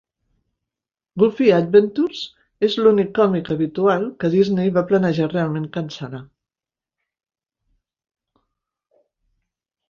"Goofy 1.23 1.49
Adventures" 1.57 2.21
és 2.67 2.77
l'únic 2.83 3.11
còmic 3.19 3.51
habitual 3.55 4.07
que 4.23 4.31
Disney 4.37 4.73
va 4.79 4.85
planejar 4.93 5.29
realment 5.35 5.69
cancel·lar. 5.77 6.23